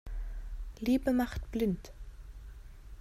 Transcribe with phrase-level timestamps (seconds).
[0.79, 1.91] Liebe macht blind.